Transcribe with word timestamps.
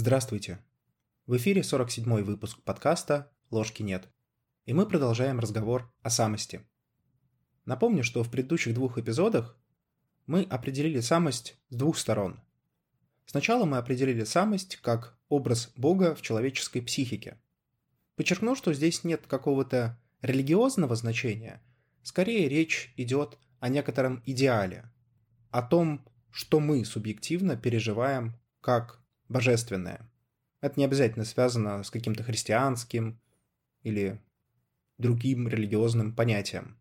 Здравствуйте! 0.00 0.60
В 1.26 1.36
эфире 1.38 1.62
47-й 1.62 2.22
выпуск 2.22 2.62
подкаста 2.62 3.32
«Ложки 3.50 3.82
нет». 3.82 4.08
И 4.64 4.72
мы 4.72 4.86
продолжаем 4.86 5.40
разговор 5.40 5.92
о 6.02 6.08
самости. 6.08 6.64
Напомню, 7.64 8.04
что 8.04 8.22
в 8.22 8.30
предыдущих 8.30 8.74
двух 8.74 8.96
эпизодах 8.98 9.58
мы 10.26 10.44
определили 10.44 11.00
самость 11.00 11.58
с 11.70 11.74
двух 11.74 11.98
сторон. 11.98 12.40
Сначала 13.26 13.64
мы 13.64 13.78
определили 13.78 14.22
самость 14.22 14.76
как 14.76 15.18
образ 15.28 15.72
Бога 15.74 16.14
в 16.14 16.22
человеческой 16.22 16.80
психике. 16.80 17.36
Подчеркну, 18.14 18.54
что 18.54 18.72
здесь 18.72 19.02
нет 19.02 19.26
какого-то 19.26 20.00
религиозного 20.22 20.94
значения, 20.94 21.60
скорее 22.04 22.48
речь 22.48 22.94
идет 22.96 23.36
о 23.58 23.68
некотором 23.68 24.22
идеале, 24.26 24.92
о 25.50 25.60
том, 25.60 26.06
что 26.30 26.60
мы 26.60 26.84
субъективно 26.84 27.56
переживаем 27.56 28.38
как 28.60 29.02
божественное. 29.28 30.10
Это 30.60 30.78
не 30.78 30.84
обязательно 30.84 31.24
связано 31.24 31.82
с 31.82 31.90
каким-то 31.90 32.22
христианским 32.22 33.20
или 33.82 34.20
другим 34.96 35.48
религиозным 35.48 36.14
понятием. 36.14 36.80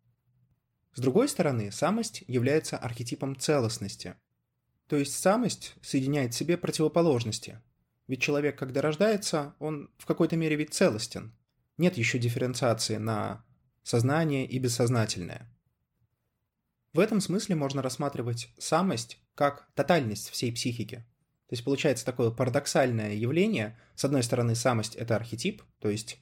С 0.93 0.99
другой 0.99 1.29
стороны, 1.29 1.71
самость 1.71 2.23
является 2.27 2.77
архетипом 2.77 3.37
целостности. 3.37 4.15
То 4.87 4.95
есть 4.95 5.13
самость 5.13 5.75
соединяет 5.81 6.33
в 6.33 6.37
себе 6.37 6.57
противоположности. 6.57 7.61
Ведь 8.07 8.21
человек, 8.21 8.57
когда 8.57 8.81
рождается, 8.81 9.53
он 9.59 9.91
в 9.97 10.05
какой-то 10.05 10.37
мере 10.37 10.55
ведь 10.55 10.73
целостен. 10.73 11.35
Нет 11.77 11.97
еще 11.97 12.17
дифференциации 12.17 12.95
на 12.95 13.45
сознание 13.83 14.47
и 14.47 14.57
бессознательное. 14.57 15.53
В 16.93 16.99
этом 16.99 17.21
смысле 17.21 17.55
можно 17.55 17.83
рассматривать 17.83 18.49
самость 18.57 19.19
как 19.35 19.69
тотальность 19.75 20.29
всей 20.29 20.51
психики– 20.51 21.05
то 21.47 21.53
есть 21.53 21.63
получается 21.63 22.05
такое 22.05 22.29
парадоксальное 22.29 23.13
явление. 23.13 23.79
С 23.95 24.03
одной 24.03 24.21
стороны, 24.21 24.53
самость— 24.53 24.95
это 24.97 25.15
архетип, 25.15 25.63
то 25.79 25.89
есть 25.89 26.19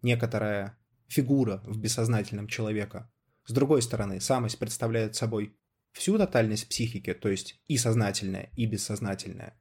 некоторая 0.00 0.78
фигура 1.06 1.62
в 1.64 1.78
бессознательном 1.78 2.48
человека. 2.48 3.10
С 3.44 3.52
другой 3.52 3.82
стороны, 3.82 4.20
самость 4.20 4.58
представляет 4.58 5.16
собой 5.16 5.54
всю 5.92 6.16
тотальность 6.16 6.68
психики, 6.68 7.12
то 7.12 7.28
есть 7.28 7.60
и 7.66 7.76
сознательное, 7.76 8.50
и 8.56 8.64
бессознательное. 8.64 9.60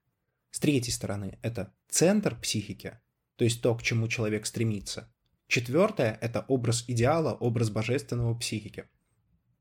С 0.51 0.59
третьей 0.59 0.93
стороны, 0.93 1.37
это 1.41 1.73
центр 1.89 2.39
психики, 2.39 2.99
то 3.35 3.43
есть 3.43 3.61
то, 3.61 3.75
к 3.75 3.83
чему 3.83 4.07
человек 4.07 4.45
стремится. 4.45 5.13
Четвертое– 5.47 6.17
это 6.21 6.45
образ 6.47 6.85
идеала, 6.87 7.33
образ 7.33 7.69
божественного 7.69 8.35
психики. 8.35 8.85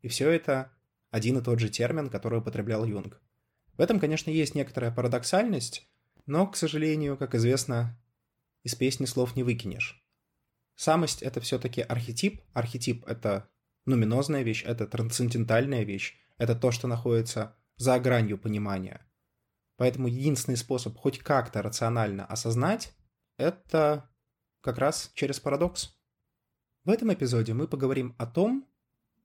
И 0.03 0.09
все 0.09 0.31
это 0.31 0.73
один 1.11 1.39
и 1.39 1.43
тот 1.43 1.59
же 1.59 1.69
термин, 1.69 2.09
который 2.09 2.39
употреблял 2.39 2.85
Юнг. 2.85 3.21
В 3.77 3.81
этом, 3.81 4.01
конечно, 4.01 4.31
есть 4.31 4.55
некоторая 4.55 4.91
парадоксальность, 4.91 5.89
но, 6.27 6.47
к 6.47 6.57
сожалению, 6.57 7.17
как 7.17 7.35
известно, 7.35 7.99
из 8.63 8.75
песни 8.75 9.07
слов 9.07 9.35
не 9.35 9.43
выкинешь. 9.43 10.03
Самость— 10.75 11.23
это 11.25 11.41
все-таки 11.41 11.81
архетип. 11.81 12.43
Архетип— 12.53 13.05
это 13.07 13.49
нуминозная 13.87 14.43
вещь, 14.43 14.65
это 14.65 14.87
трансцендентальная 14.87 15.83
вещь, 15.83 16.19
это 16.39 16.55
то, 16.55 16.71
что 16.71 16.87
находится 16.87 17.57
за 17.77 17.99
гранью 17.99 18.39
понимания. 18.39 19.07
Поэтому 19.77 20.07
единственный 20.07 20.57
способ 20.57 20.97
хоть 20.97 21.19
как-то 21.19 21.63
рационально 21.63 22.25
осознать— 22.27 22.93
это 23.37 24.11
как 24.61 24.79
раз 24.79 25.11
через 25.15 25.41
парадокс. 25.41 25.97
В 26.85 26.91
этом 26.91 27.13
эпизоде 27.13 27.55
мы 27.55 27.67
поговорим 27.67 28.15
о 28.19 28.27
том, 28.27 28.69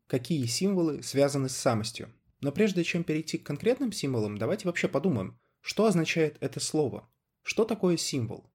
какие 0.07 0.45
символы 0.45 1.03
связаны 1.03 1.49
с 1.49 1.55
самостью. 1.55 2.11
Но 2.41 2.51
прежде 2.51 2.83
чем 2.83 3.03
перейти 3.03 3.37
к 3.37 3.45
конкретным 3.45 3.91
символам, 3.91 4.37
давайте 4.37 4.67
вообще 4.67 4.87
подумаем, 4.87 5.39
что 5.61 5.85
означает 5.85 6.37
это 6.39 6.59
слово? 6.59 7.09
Что 7.41 7.65
такое 7.65 7.97
символ? 7.97 8.51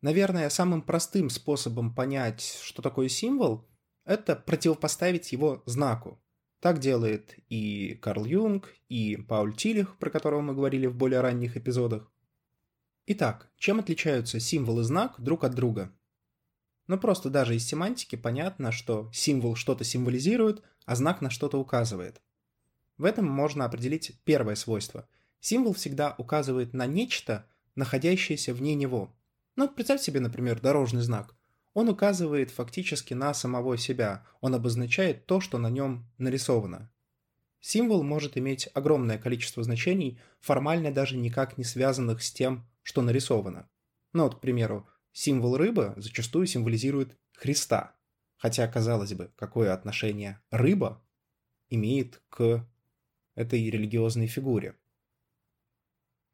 Наверное, 0.00 0.48
самым 0.48 0.80
простым 0.80 1.28
способом 1.28 1.94
понять, 1.94 2.58
что 2.62 2.80
такое 2.80 3.08
символ, 3.08 3.68
это 4.06 4.34
противопоставить 4.34 5.30
его 5.32 5.62
знаку. 5.66 6.22
Так 6.60 6.78
делает 6.78 7.34
и 7.48 7.94
Карл 8.00 8.24
Юнг, 8.24 8.74
и 8.88 9.16
Пауль 9.16 9.54
Тилих, 9.54 9.98
про 9.98 10.10
которого 10.10 10.40
мы 10.40 10.54
говорили 10.54 10.86
в 10.86 10.96
более 10.96 11.20
ранних 11.20 11.56
эпизодах. 11.56 12.10
Итак, 13.06 13.50
чем 13.56 13.80
отличаются 13.80 14.40
символ 14.40 14.80
и 14.80 14.84
знак 14.84 15.20
друг 15.20 15.44
от 15.44 15.54
друга? 15.54 15.94
Ну 16.86 16.98
просто 16.98 17.28
даже 17.28 17.54
из 17.54 17.66
семантики 17.66 18.16
понятно, 18.16 18.72
что 18.72 19.10
символ 19.12 19.54
что-то 19.54 19.84
символизирует, 19.84 20.62
а 20.86 20.96
знак 20.96 21.20
на 21.20 21.28
что-то 21.28 21.58
указывает– 21.58 22.22
в 23.00 23.06
этом 23.06 23.26
можно 23.26 23.64
определить 23.64 24.12
первое 24.24 24.54
свойство. 24.56 25.08
Символ 25.40 25.72
всегда 25.72 26.14
указывает 26.18 26.74
на 26.74 26.84
нечто, 26.84 27.46
находящееся 27.74 28.52
вне 28.52 28.74
него. 28.74 29.10
Ну, 29.56 29.70
представь 29.70 30.02
себе, 30.02 30.20
например, 30.20 30.60
дорожный 30.60 31.00
знак. 31.00 31.34
Он 31.72 31.88
указывает 31.88 32.50
фактически 32.50 33.14
на 33.14 33.32
самого 33.32 33.78
себя, 33.78 34.26
он 34.42 34.54
обозначает 34.54 35.24
то, 35.24 35.40
что 35.40 35.56
на 35.56 35.70
нем 35.70 36.04
нарисовано. 36.18 36.90
Символ 37.60 38.02
может 38.02 38.36
иметь 38.36 38.68
огромное 38.74 39.16
количество 39.16 39.62
значений, 39.62 40.18
формально 40.38 40.92
даже 40.92 41.16
никак 41.16 41.56
не 41.56 41.64
связанных 41.64 42.22
с 42.22 42.30
тем, 42.30 42.66
что 42.82 43.00
нарисовано. 43.00 43.66
Ну 44.12 44.24
вот, 44.24 44.34
к 44.36 44.40
примеру, 44.40 44.86
символ 45.12 45.56
рыбы 45.56 45.94
зачастую 45.96 46.46
символизирует 46.46 47.16
Христа. 47.32 47.96
Хотя, 48.36 48.68
казалось 48.68 49.14
бы, 49.14 49.32
какое 49.36 49.72
отношение 49.72 50.42
рыба 50.50 51.02
имеет 51.70 52.20
к 52.28 52.66
этой 53.40 53.70
религиозной 53.70 54.26
фигуре. 54.26 54.76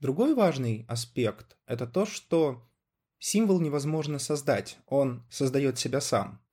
Другой 0.00 0.34
важный 0.34 0.84
аспект– 0.88 1.56
это 1.66 1.86
то, 1.86 2.04
что 2.04 2.68
символ 3.18 3.60
невозможно 3.60 4.18
создать, 4.18 4.78
он 4.86 5.24
создает 5.30 5.78
себя 5.78 6.00
сам. 6.00 6.44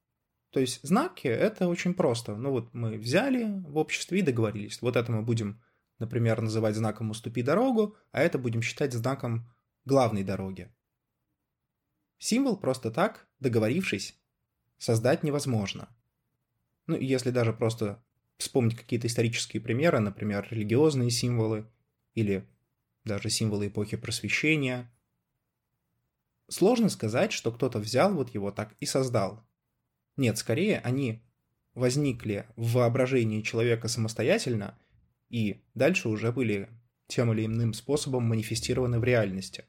То 0.52 0.60
есть 0.60 0.80
знаки– 0.84 1.28
это 1.28 1.68
очень 1.68 1.96
просто. 1.96 2.36
Ну 2.36 2.52
вот 2.52 2.74
мы 2.74 2.98
взяли 2.98 3.44
в 3.68 3.78
обществе 3.78 4.20
и 4.20 4.22
договорились. 4.22 4.82
Вот 4.82 4.96
это 4.96 5.12
мы 5.12 5.24
будем, 5.24 5.62
например, 5.98 6.42
называть 6.42 6.76
знаком 6.76 7.10
«уступи 7.10 7.42
дорогу», 7.42 7.98
а 8.12 8.22
это 8.22 8.38
будем 8.38 8.62
считать 8.62 8.94
знаком 8.94 9.52
главной 9.84 10.24
дороги. 10.24 10.72
Символ 12.20 12.58
просто 12.58 12.92
так, 12.92 13.28
договорившись, 13.40 14.16
создать 14.78 15.24
невозможно. 15.24 15.90
Ну, 16.86 16.96
если 16.96 17.32
даже 17.32 17.52
просто 17.52 18.04
вспомнить 18.44 18.76
какие-то 18.76 19.08
исторические 19.08 19.62
примеры, 19.62 20.00
например, 20.00 20.48
религиозные 20.52 21.10
символы 21.10 21.66
или 22.14 22.46
даже 23.04 23.30
символы 23.30 23.68
эпохи 23.68 23.98
просвещения. 23.98 24.92
Сложно 26.50 26.90
сказать, 26.90 27.32
что 27.32 27.52
кто-то 27.52 27.80
взял 27.80 28.14
вот 28.14 28.34
его 28.34 28.52
так 28.52 28.76
и 28.80 28.86
создал. 28.86 29.44
Нет, 30.18 30.38
скорее 30.38 30.80
они 30.80 31.24
возникли 31.74 32.46
в 32.56 32.74
воображении 32.74 33.42
человека 33.42 33.88
самостоятельно 33.88 34.78
и 35.30 35.64
дальше 35.74 36.10
уже 36.10 36.32
были 36.32 36.70
тем 37.08 37.32
или 37.34 37.46
иным 37.46 37.74
способом 37.74 38.24
манифестированы 38.24 39.00
в 39.00 39.04
реальности. 39.04 39.66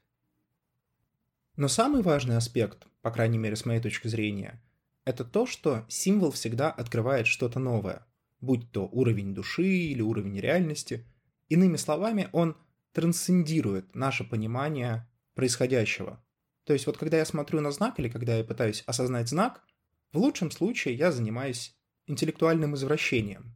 Но 1.55 1.67
самый 1.67 2.03
важный 2.03 2.37
аспект, 2.37 2.85
по 3.01 3.09
крайней 3.09 3.37
мере 3.37 3.55
с 3.55 3.65
моей 3.65 3.79
точки 3.79 4.07
зрения, 4.07 4.61
это 5.05 5.23
то, 5.23 5.45
что 5.45 5.85
символ 5.87 6.31
всегда 6.31 6.69
открывает 6.69 7.25
что-то 7.25 7.59
новое– 7.59 8.05
будь 8.45 8.71
то 8.71 8.87
уровень 8.87 9.33
души 9.33 9.65
или 9.65 10.01
уровень 10.01 10.39
реальности. 10.39 11.05
Иными 11.49 11.77
словами, 11.77 12.29
он 12.31 12.55
трансцендирует 12.93 13.93
наше 13.95 14.23
понимание 14.23 15.09
происходящего. 15.33 16.23
То 16.63 16.73
есть 16.73 16.85
вот 16.85 16.97
когда 16.97 17.17
я 17.17 17.25
смотрю 17.25 17.61
на 17.61 17.71
знак 17.71 17.99
или 17.99 18.09
когда 18.09 18.37
я 18.37 18.43
пытаюсь 18.43 18.83
осознать 18.87 19.29
знак, 19.29 19.63
в 20.11 20.17
лучшем 20.17 20.49
случае 20.49 20.95
я 20.95 21.11
занимаюсь 21.11 21.75
интеллектуальным 22.07 22.75
извращением. 22.75 23.55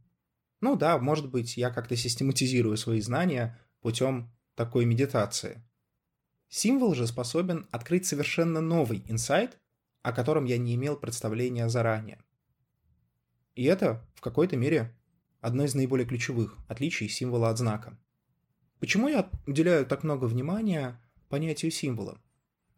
Ну 0.60 0.76
да, 0.76 0.98
может 0.98 1.30
быть, 1.30 1.56
я 1.56 1.70
как-то 1.70 1.96
систематизирую 1.96 2.76
свои 2.76 3.00
знания 3.00 3.58
путем 3.80 4.30
такой 4.54 4.84
медитации. 4.84 5.64
Символ 6.48 6.94
же 6.94 7.06
способен 7.06 7.66
открыть 7.70 8.06
совершенно 8.06 8.60
новый 8.60 9.02
инсайт, 9.08 9.58
о 10.02 10.12
котором 10.12 10.44
я 10.44 10.58
не 10.58 10.74
имел 10.74 10.96
представления 10.96 11.68
заранее. 11.68 12.22
И 13.60 13.64
это, 13.64 14.02
в 14.14 14.22
какой-то 14.22 14.56
мере, 14.56 14.96
одно 15.42 15.64
из 15.64 15.74
наиболее 15.74 16.06
ключевых 16.06 16.56
отличий 16.66 17.10
символа 17.10 17.50
от 17.50 17.58
знака. 17.58 17.98
Почему 18.78 19.06
я 19.06 19.28
уделяю 19.46 19.84
так 19.84 20.02
много 20.02 20.24
внимания 20.24 20.98
понятию 21.28 21.70
символа? 21.70 22.18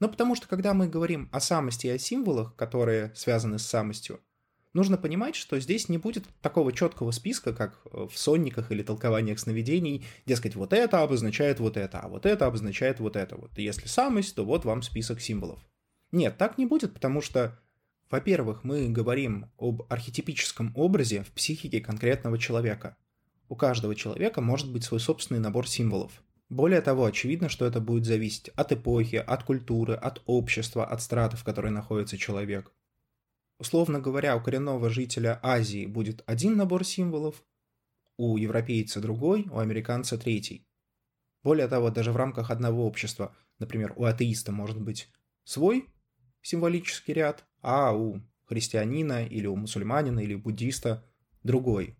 Ну, 0.00 0.08
потому 0.08 0.34
что 0.34 0.48
когда 0.48 0.74
мы 0.74 0.88
говорим 0.88 1.28
о 1.30 1.38
самости 1.38 1.86
и 1.86 1.90
о 1.90 1.98
символах, 1.98 2.56
которые 2.56 3.14
связаны 3.14 3.60
с 3.60 3.64
самостью, 3.64 4.18
нужно 4.72 4.98
понимать, 4.98 5.36
что 5.36 5.60
здесь 5.60 5.88
не 5.88 5.98
будет 5.98 6.24
такого 6.40 6.72
четкого 6.72 7.12
списка, 7.12 7.54
как 7.54 7.80
в 7.84 8.10
сонниках 8.16 8.72
или 8.72 8.82
толкованиях 8.82 9.38
сновидений, 9.38 10.04
дескать, 10.26 10.56
вот 10.56 10.72
это 10.72 11.04
обозначает 11.04 11.60
вот 11.60 11.76
это, 11.76 12.00
а 12.00 12.08
вот 12.08 12.26
это 12.26 12.46
обозначает 12.46 12.98
вот 12.98 13.14
это. 13.14 13.36
Вот 13.36 13.56
если 13.56 13.86
самость, 13.86 14.34
то 14.34 14.44
вот 14.44 14.64
вам 14.64 14.82
список 14.82 15.20
символов. 15.20 15.60
Нет, 16.10 16.38
так 16.38 16.58
не 16.58 16.66
будет, 16.66 16.92
потому 16.92 17.20
что 17.20 17.61
во-первых, 18.12 18.62
мы 18.62 18.90
говорим 18.90 19.50
об 19.56 19.84
архетипическом 19.88 20.70
образе 20.76 21.22
в 21.22 21.32
психике 21.32 21.80
конкретного 21.80 22.36
человека. 22.38 22.98
У 23.48 23.56
каждого 23.56 23.94
человека 23.94 24.42
может 24.42 24.70
быть 24.70 24.84
свой 24.84 25.00
собственный 25.00 25.40
набор 25.40 25.66
символов. 25.66 26.22
Более 26.50 26.82
того, 26.82 27.06
очевидно, 27.06 27.48
что 27.48 27.64
это 27.64 27.80
будет 27.80 28.04
зависеть 28.04 28.50
от 28.50 28.70
эпохи, 28.70 29.16
от 29.16 29.44
культуры, 29.44 29.94
от 29.94 30.22
общества, 30.26 30.84
от 30.84 31.00
страты, 31.00 31.38
в 31.38 31.44
которой 31.44 31.72
находится 31.72 32.18
человек. 32.18 32.70
Условно 33.58 33.98
говоря, 33.98 34.36
у 34.36 34.42
коренного 34.42 34.90
жителя 34.90 35.40
Азии 35.42 35.86
будет 35.86 36.22
один 36.26 36.58
набор 36.58 36.84
символов, 36.84 37.42
у 38.18 38.36
европейца 38.36 39.00
другой, 39.00 39.46
у 39.50 39.58
американца 39.58 40.18
третий. 40.18 40.66
Более 41.42 41.66
того, 41.66 41.88
даже 41.88 42.12
в 42.12 42.16
рамках 42.16 42.50
одного 42.50 42.86
общества, 42.86 43.34
например, 43.58 43.94
у 43.96 44.04
атеиста 44.04 44.52
может 44.52 44.78
быть 44.78 45.08
свой 45.44 45.88
символический 46.42 47.14
ряд, 47.14 47.46
а 47.62 47.96
у 47.96 48.20
христианина 48.44 49.24
или 49.24 49.46
у 49.46 49.56
мусульманина 49.56 50.20
или 50.20 50.34
буддиста 50.34 51.08
другой. 51.42 51.96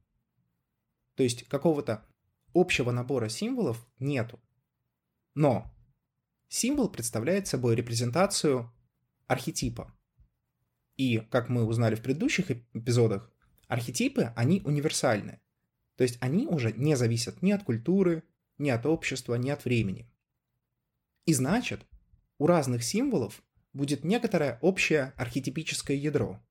То 1.14 1.22
есть 1.22 1.48
какого-то 1.48 2.04
общего 2.52 2.90
набора 2.90 3.28
символов 3.28 3.86
нету. 3.98 4.40
Но 5.34 5.72
символ 6.48 6.90
представляет 6.90 7.46
собой 7.46 7.74
репрезентацию 7.74 8.70
архетипа. 9.26 9.94
И, 10.96 11.18
как 11.18 11.48
мы 11.48 11.64
узнали 11.64 11.94
в 11.94 12.02
предыдущих 12.02 12.50
эпизодах, 12.50 13.32
архетипы, 13.68 14.32
они 14.36 14.60
универсальны. 14.64 15.40
То 15.96 16.04
есть 16.04 16.18
они 16.20 16.46
уже 16.46 16.72
не 16.72 16.96
зависят 16.96 17.40
ни 17.40 17.52
от 17.52 17.62
культуры, 17.62 18.24
ни 18.58 18.68
от 18.68 18.84
общества, 18.84 19.36
ни 19.36 19.48
от 19.48 19.64
времени. 19.64 20.10
И 21.24 21.32
значит, 21.32 21.86
у 22.38 22.46
разных 22.46 22.82
символов 22.82 23.42
будет 23.72 24.04
некоторое 24.04 24.58
общее 24.60 25.12
архетипическое 25.16 25.96
ядро. 25.96 26.42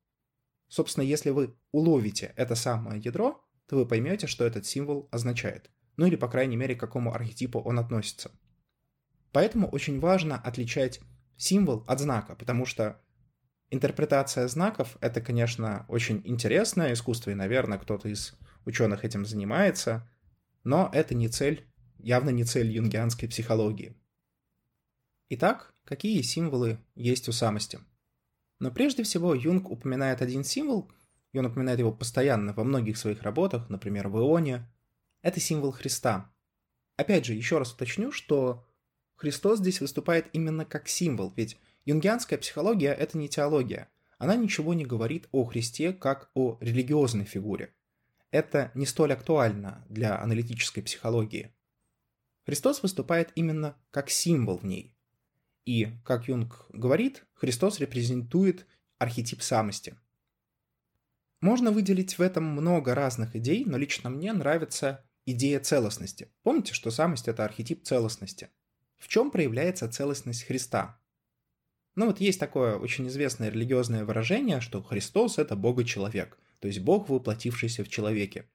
Собственно, 0.67 1.03
если 1.03 1.29
вы 1.29 1.55
уловите 1.71 2.33
это 2.35 2.55
самое 2.55 3.01
ядро, 3.01 3.43
то 3.67 3.75
вы 3.75 3.85
поймете, 3.85 4.27
что 4.27 4.45
этот 4.45 4.65
символ 4.65 5.07
означает. 5.11 5.69
Ну 5.97 6.05
или, 6.05 6.15
по 6.15 6.27
крайней 6.27 6.55
мере, 6.55 6.75
к 6.75 6.79
какому 6.79 7.13
архетипу 7.13 7.59
он 7.59 7.79
относится. 7.79 8.31
Поэтому 9.31 9.67
очень 9.67 9.99
важно 9.99 10.37
отличать 10.37 10.99
символ 11.37 11.83
от 11.87 11.99
знака, 11.99 12.35
потому 12.35 12.65
что 12.65 13.01
интерпретация 13.69 14.47
знаков— 14.47 14.97
это, 15.01 15.21
конечно, 15.21 15.85
очень 15.87 16.21
интересное 16.25 16.93
искусство, 16.93 17.31
и, 17.31 17.35
наверное, 17.35 17.77
кто-то 17.77 18.09
из 18.09 18.33
ученых 18.65 19.05
этим 19.05 19.25
занимается, 19.25 20.09
но 20.63 20.89
это 20.93 21.15
не 21.15 21.27
цель, 21.27 21.67
явно 21.97 22.29
не 22.29 22.43
цель 22.43 22.71
юнгианской 22.71 23.27
психологии. 23.29 24.00
Итак, 25.33 25.73
какие 25.85 26.21
символы 26.23 26.77
есть 26.93 27.29
у 27.29 27.31
самости? 27.31 27.79
Но 28.59 28.69
прежде 28.69 29.03
всего 29.03 29.33
Юнг 29.33 29.71
упоминает 29.71 30.21
один 30.21 30.43
символ, 30.43 30.91
и 31.31 31.39
он 31.39 31.45
упоминает 31.45 31.79
его 31.79 31.93
постоянно 31.93 32.51
во 32.51 32.65
многих 32.65 32.97
своих 32.97 33.21
работах, 33.21 33.69
например, 33.69 34.09
в 34.09 34.17
Ионе. 34.17 34.69
Это 35.21 35.39
символ 35.39 35.71
Христа. 35.71 36.29
Опять 36.97 37.23
же, 37.23 37.33
еще 37.33 37.59
раз 37.59 37.71
уточню, 37.71 38.11
что 38.11 38.67
Христос 39.15 39.59
здесь 39.59 39.79
выступает 39.79 40.27
именно 40.33 40.65
как 40.65 40.89
символ, 40.89 41.31
ведь 41.37 41.57
юнгианская 41.85 42.37
психология– 42.37 42.91
это 42.99 43.17
не 43.17 43.29
теология. 43.29 43.87
Она 44.17 44.35
ничего 44.35 44.73
не 44.73 44.85
говорит 44.85 45.29
о 45.31 45.45
Христе 45.45 45.93
как 45.93 46.29
о 46.33 46.57
религиозной 46.59 47.23
фигуре. 47.23 47.73
Это 48.31 48.69
не 48.73 48.85
столь 48.85 49.13
актуально 49.13 49.85
для 49.87 50.21
аналитической 50.21 50.81
психологии. 50.81 51.55
Христос 52.45 52.83
выступает 52.83 53.31
именно 53.35 53.77
как 53.91 54.09
символ 54.09 54.57
в 54.57 54.65
ней. 54.65 54.90
И, 55.65 55.89
как 56.03 56.27
Юнг 56.27 56.65
говорит, 56.69 57.25
Христос 57.33 57.79
репрезентует 57.79 58.65
архетип 58.97 59.41
самости. 59.41 59.95
Можно 61.39 61.71
выделить 61.71 62.17
в 62.17 62.21
этом 62.21 62.45
много 62.45 62.93
разных 62.93 63.35
идей, 63.35 63.65
но 63.65 63.77
лично 63.77 64.09
мне 64.09 64.31
нравится 64.33 65.03
идея 65.25 65.59
целостности. 65.59 66.31
Помните, 66.43 66.73
что 66.73 66.91
самость– 66.91 67.27
это 67.29 67.45
архетип 67.45 67.83
целостности. 67.83 68.49
В 68.97 69.07
чем 69.07 69.31
проявляется 69.31 69.89
целостность 69.89 70.43
Христа? 70.43 70.99
Ну 71.95 72.05
вот 72.05 72.21
есть 72.21 72.39
такое 72.39 72.77
очень 72.77 73.07
известное 73.07 73.49
религиозное 73.49 74.05
выражение, 74.05 74.61
что 74.61 74.81
Христос– 74.81 75.37
это 75.39 75.55
Бога-человек, 75.55 76.37
то 76.59 76.67
есть 76.67 76.79
Бог, 76.79 77.09
воплотившийся 77.09 77.83
в 77.83 77.89
человеке. 77.89 78.45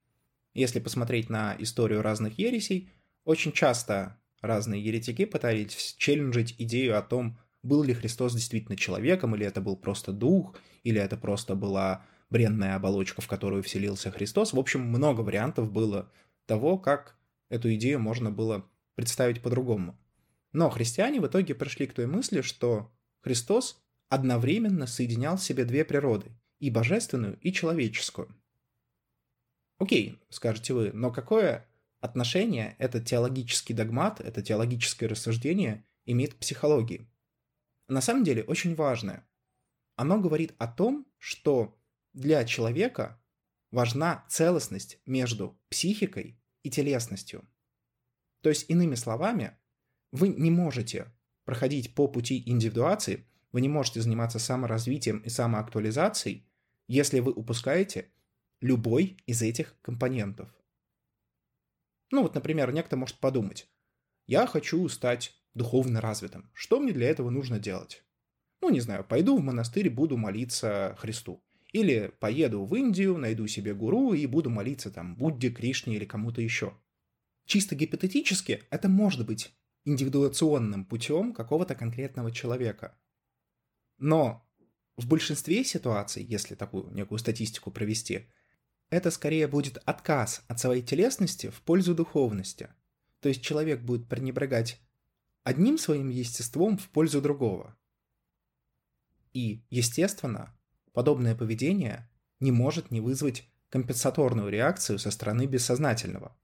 Если 0.55 0.81
посмотреть 0.81 1.29
на 1.29 1.55
историю 1.59 2.03
разных 2.03 2.39
ересей, 2.39 2.91
очень 3.25 3.53
часто 3.53 4.19
Разные 4.41 4.85
еретики 4.85 5.25
пытались 5.25 5.95
челленджить 5.99 6.55
идею 6.59 6.99
о 6.99 7.03
том, 7.03 7.39
был 7.63 7.83
ли 7.83 7.95
Христос 7.95 8.35
действительно 8.35 8.77
человеком, 8.77 9.35
или 9.35 9.47
это 9.47 9.61
был 9.61 9.77
просто 9.77 10.13
дух, 10.13 10.57
или 10.85 11.01
это 11.01 11.17
просто 11.17 11.55
была 11.55 12.05
бренная 12.31 12.77
оболочка, 12.77 13.23
в 13.23 13.29
которую 13.29 13.63
вселился 13.63 14.11
Христос. 14.11 14.53
В 14.53 14.59
общем, 14.59 14.83
много 14.83 15.21
вариантов 15.21 15.71
было 15.73 16.11
того, 16.47 16.79
как 16.79 17.17
эту 17.49 17.75
идею 17.75 17.99
можно 18.01 18.31
было 18.31 18.69
представить 18.95 19.43
по-другому. 19.43 19.99
Но 20.53 20.71
христиане 20.71 21.21
в 21.21 21.27
итоге 21.27 21.55
пришли 21.55 21.87
к 21.87 21.93
той 21.93 22.07
мысли, 22.07 22.41
что 22.41 22.91
Христос 23.21 23.83
одновременно 24.09 24.87
соединял 24.87 25.37
в 25.37 25.43
себе 25.43 25.65
две 25.65 25.85
природы, 25.85 26.31
и 26.59 26.71
божественную, 26.71 27.39
и 27.41 27.53
человеческую. 27.53 28.29
Окей, 29.79 30.19
скажете 30.31 30.73
вы, 30.73 30.91
но 30.93 31.11
какое 31.11 31.69
отношение 32.01 32.77
этот 32.79 33.07
теологический 33.07 33.75
догмат, 33.75 34.21
это 34.21 34.43
теологическое 34.43 35.09
рассуждение 35.09 35.85
имеет 36.05 36.35
к 36.35 36.39
психологии. 36.39 37.09
На 37.89 38.01
самом 38.01 38.25
деле 38.25 38.43
очень 38.45 38.75
важное. 38.75 39.27
Оно 39.97 40.21
говорит 40.21 40.55
о 40.59 40.67
том, 40.67 41.07
что 41.19 41.79
для 42.13 42.45
человека 42.45 43.21
важна 43.71 44.25
целостность 44.29 44.99
между 45.07 45.59
психикой 45.69 46.39
и 46.63 46.71
телесностью. 46.71 47.49
То 48.43 48.51
есть, 48.51 48.69
иными 48.69 48.95
словами, 48.95 49.57
вы 50.13 50.29
не 50.29 50.51
можете 50.51 51.13
проходить 51.45 51.95
по 51.95 52.09
пути 52.09 52.43
индивидуации, 52.47 53.27
вы 53.53 53.61
не 53.61 53.69
можете 53.69 54.01
заниматься 54.01 54.39
саморазвитием 54.39 55.19
и 55.19 55.29
самоактуализацией, 55.29 56.47
если 56.89 57.21
вы 57.21 57.33
упускаете 57.33 58.11
любой 58.61 59.17
из 59.27 59.43
этих 59.43 59.81
компонентов– 59.81 60.53
ну 62.11 62.23
вот, 62.23 62.35
например, 62.35 62.73
некто 62.73 62.97
может 62.97 63.19
подумать, 63.19 63.69
я 64.27 64.47
хочу 64.47 64.89
стать 64.89 65.35
духовно 65.55 66.01
развитым. 66.01 66.51
Что 66.53 66.81
мне 66.81 66.93
для 66.93 67.09
этого 67.09 67.31
нужно 67.31 67.59
делать? 67.59 68.05
Ну, 68.61 68.71
не 68.71 68.81
знаю, 68.81 69.05
пойду 69.05 69.37
в 69.39 69.43
монастырь, 69.43 69.91
буду 69.91 70.17
молиться 70.17 70.97
Христу. 70.99 71.45
Или 71.73 72.13
поеду 72.21 72.65
в 72.65 72.75
Индию, 72.75 73.19
найду 73.19 73.47
себе 73.47 73.75
гуру 73.75 74.15
и 74.15 74.27
буду 74.27 74.51
молиться 74.51 74.91
там 74.91 75.17
Будде, 75.17 75.51
Кришне 75.51 75.97
или 75.97 76.05
кому-то 76.05 76.41
еще. 76.41 76.77
Чисто 77.45 77.75
гипотетически 77.75 78.65
это 78.71 78.89
может 78.89 79.27
быть 79.27 79.55
индивидуационным 79.85 80.85
путем 80.85 81.33
какого-то 81.33 81.75
конкретного 81.75 82.33
человека. 82.33 82.99
Но 83.99 84.45
в 84.97 85.07
большинстве 85.07 85.65
ситуаций, 85.65 86.25
если 86.25 86.55
такую 86.55 86.91
некую 86.91 87.19
статистику 87.19 87.71
провести, 87.71 88.31
это 88.91 89.11
скорее 89.11 89.49
будет 89.49 89.79
отказ 89.85 90.45
от 90.49 90.61
своей 90.61 90.83
телесности 90.83 91.51
в 91.51 91.61
пользу 91.63 91.95
духовности. 91.95 92.71
То 93.21 93.29
есть 93.29 93.43
человек 93.43 93.81
будет 93.81 94.09
пренебрегать 94.09 94.81
одним 95.43 95.79
своим 95.79 96.09
естеством 96.09 96.79
в 96.79 96.89
пользу 96.89 97.21
другого. 97.21 97.77
И, 99.33 99.65
естественно, 99.71 100.57
подобное 100.93 101.35
поведение 101.35 102.09
не 102.41 102.53
может 102.53 102.91
не 102.91 103.01
вызвать 103.01 103.49
компенсаторную 103.69 104.49
реакцию 104.49 104.99
со 104.99 105.11
стороны 105.11 105.47
бессознательного. 105.47 106.37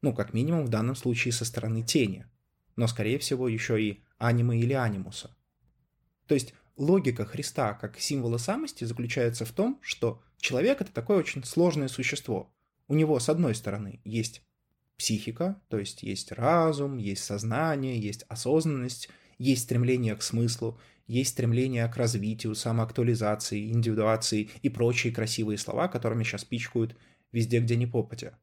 Ну, 0.00 0.14
как 0.14 0.32
минимум 0.32 0.64
в 0.64 0.68
данном 0.68 0.96
случае 0.96 1.32
со 1.32 1.44
стороны 1.44 1.82
тени, 1.82 2.26
но 2.74 2.86
скорее 2.86 3.18
всего 3.18 3.48
еще 3.48 3.80
и 3.80 4.02
анимы 4.18 4.58
или 4.58 4.72
анимуса. 4.72 5.36
То 6.26 6.34
есть 6.34 6.54
логика 6.76 7.24
Христа 7.24 7.74
как 7.74 7.98
символа 7.98 8.38
самости 8.38 8.84
заключается 8.84 9.44
в 9.44 9.52
том, 9.52 9.78
что 9.82 10.22
человек 10.42 10.82
это 10.82 10.92
такое 10.92 11.18
очень 11.18 11.44
сложное 11.44 11.88
существо. 11.88 12.52
У 12.88 12.94
него, 12.94 13.18
с 13.18 13.28
одной 13.28 13.54
стороны, 13.54 14.00
есть 14.04 14.42
психика, 14.98 15.60
то 15.68 15.78
есть 15.78 16.02
есть 16.02 16.32
разум, 16.32 16.98
есть 16.98 17.24
сознание, 17.24 17.98
есть 17.98 18.24
осознанность, 18.28 19.08
есть 19.38 19.62
стремление 19.62 20.14
к 20.16 20.22
смыслу, 20.22 20.78
есть 21.06 21.30
стремление 21.30 21.88
к 21.88 21.96
развитию, 21.96 22.54
самоактуализации, 22.54 23.70
индивидуации 23.70 24.50
и 24.60 24.68
прочие 24.68 25.12
красивые 25.12 25.58
слова, 25.58 25.88
которыми 25.88 26.24
сейчас 26.24 26.44
пичкают 26.44 26.96
везде, 27.30 27.60
где 27.60 27.76
ни 27.76 27.86
попадя. 27.86 28.38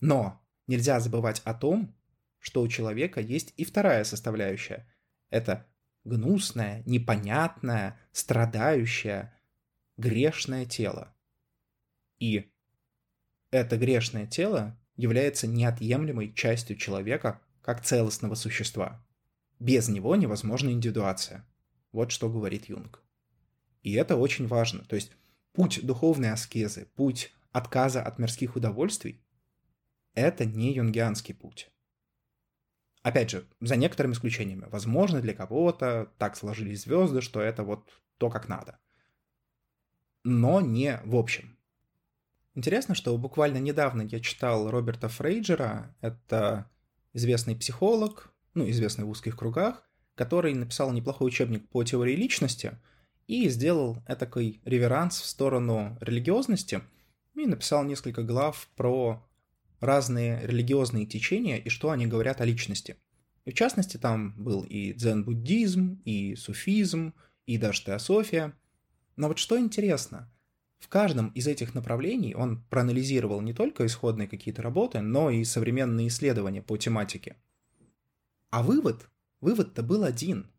Но 0.00 0.42
нельзя 0.66 0.98
забывать 0.98 1.40
о 1.44 1.54
том, 1.54 1.94
что 2.38 2.62
у 2.62 2.68
человека 2.68 3.20
есть 3.20 3.52
и 3.56 3.64
вторая 3.64 4.04
составляющая. 4.04 4.86
Это 5.30 5.66
гнусное, 6.04 6.82
непонятное, 6.86 7.98
страдающее, 8.12 9.34
грешное 9.96 10.64
тело. 10.64 11.14
И 12.18 12.50
это 13.50 13.76
грешное 13.76 14.26
тело 14.26 14.78
является 14.96 15.46
неотъемлемой 15.46 16.32
частью 16.32 16.76
человека 16.76 17.40
как 17.62 17.84
целостного 17.84 18.34
существа. 18.34 19.04
Без 19.58 19.88
него 19.88 20.16
невозможна 20.16 20.70
индивидуация. 20.70 21.46
Вот 21.92 22.12
что 22.12 22.28
говорит 22.28 22.68
Юнг. 22.68 23.02
И 23.82 23.92
это 23.94 24.16
очень 24.16 24.46
важно. 24.46 24.84
То 24.84 24.96
есть 24.96 25.12
путь 25.52 25.84
духовной 25.84 26.30
аскезы, 26.30 26.86
путь 26.94 27.32
отказа 27.52 28.02
от 28.02 28.18
мирских 28.18 28.56
удовольствий– 28.56 29.20
это 30.14 30.44
не 30.44 30.72
юнгианский 30.72 31.34
путь. 31.34 31.70
Опять 33.02 33.30
же, 33.30 33.46
за 33.60 33.76
некоторыми 33.76 34.12
исключениями. 34.12 34.66
Возможно, 34.70 35.20
для 35.20 35.34
кого-то 35.34 36.12
так 36.18 36.36
сложились 36.36 36.82
звезды, 36.82 37.20
что 37.20 37.40
это 37.40 37.62
вот 37.62 37.88
то, 38.18 38.28
как 38.28 38.48
надо. 38.48 38.78
Но 40.24 40.60
не 40.60 41.00
в 41.04 41.16
общем. 41.16 41.57
Интересно, 42.58 42.96
что 42.96 43.16
буквально 43.16 43.58
недавно 43.58 44.02
я 44.02 44.18
читал 44.18 44.68
Роберта 44.68 45.08
Фрейджера, 45.08 45.94
это 46.00 46.68
известный 47.12 47.54
психолог, 47.54 48.32
ну, 48.54 48.68
известный 48.68 49.04
в 49.04 49.10
узких 49.10 49.36
кругах, 49.36 49.88
который 50.16 50.54
написал 50.54 50.90
неплохой 50.90 51.28
учебник 51.28 51.68
по 51.68 51.84
теории 51.84 52.16
личности 52.16 52.76
и 53.28 53.48
сделал 53.48 54.02
этакой 54.08 54.60
реверанс 54.64 55.20
в 55.20 55.26
сторону 55.26 55.96
религиозности 56.00 56.80
и 57.36 57.46
написал 57.46 57.84
несколько 57.84 58.24
глав 58.24 58.68
про 58.74 59.24
разные 59.78 60.44
религиозные 60.44 61.06
течения 61.06 61.58
и 61.58 61.68
что 61.68 61.90
они 61.90 62.08
говорят 62.08 62.40
о 62.40 62.44
личности. 62.44 62.96
И 63.44 63.52
в 63.52 63.54
частности, 63.54 63.98
там 63.98 64.34
был 64.36 64.62
и 64.64 64.94
дзен-буддизм, 64.94 66.02
и 66.04 66.34
суфизм, 66.34 67.14
и 67.46 67.56
даже 67.56 67.84
теософия. 67.84 68.52
Но 69.14 69.28
вот 69.28 69.38
что 69.38 69.56
интересно, 69.60 70.28
в 70.78 70.88
каждом 70.88 71.28
из 71.30 71.46
этих 71.46 71.74
направлений 71.74 72.34
он 72.34 72.62
проанализировал 72.70 73.40
не 73.40 73.52
только 73.52 73.86
исходные 73.86 74.28
какие-то 74.28 74.62
работы, 74.62 75.00
но 75.00 75.30
и 75.30 75.44
современные 75.44 76.08
исследования 76.08 76.62
по 76.62 76.76
тематике. 76.76 77.36
А 78.50 78.62
вывод, 78.62 79.08
вывод-то 79.40 79.82
был 79.82 80.04
один. 80.04 80.50